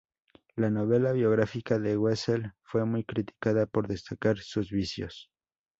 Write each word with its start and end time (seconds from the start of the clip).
La 0.55 0.71
novela 0.71 1.11
biográfica 1.11 1.77
de 1.77 1.95
Wessel 1.95 2.53
fue 2.63 2.85
muy 2.87 3.03
criticada 3.03 3.67
por 3.67 3.87
destacar 3.87 4.39
sus 4.39 4.71
vicios. 4.71 5.29